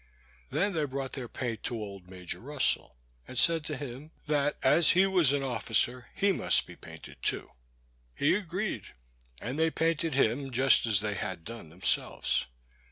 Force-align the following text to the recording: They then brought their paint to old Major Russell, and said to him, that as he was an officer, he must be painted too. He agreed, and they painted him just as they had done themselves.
They 0.49 0.67
then 0.67 0.87
brought 0.89 1.13
their 1.13 1.27
paint 1.27 1.61
to 1.65 1.75
old 1.75 2.07
Major 2.09 2.39
Russell, 2.39 2.97
and 3.27 3.37
said 3.37 3.63
to 3.65 3.77
him, 3.77 4.09
that 4.25 4.57
as 4.63 4.89
he 4.93 5.05
was 5.05 5.31
an 5.31 5.43
officer, 5.43 6.09
he 6.15 6.31
must 6.31 6.65
be 6.65 6.75
painted 6.75 7.21
too. 7.21 7.51
He 8.15 8.33
agreed, 8.33 8.95
and 9.39 9.59
they 9.59 9.69
painted 9.69 10.15
him 10.15 10.49
just 10.49 10.87
as 10.87 11.01
they 11.01 11.13
had 11.13 11.43
done 11.43 11.69
themselves. 11.69 12.47